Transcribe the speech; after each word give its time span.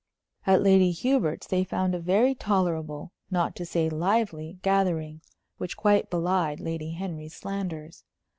At 0.47 0.63
Lady 0.63 0.89
Hubert's 0.89 1.45
they 1.45 1.63
found 1.63 1.93
a 1.93 1.99
very 1.99 2.33
tolerable, 2.33 3.11
not 3.29 3.55
to 3.57 3.67
say 3.67 3.87
lively, 3.87 4.57
gathering, 4.63 5.21
which 5.59 5.77
quite 5.77 6.09
belied 6.09 6.59
Lady 6.59 6.93
Henry's 6.93 7.35
slanders. 7.35 8.03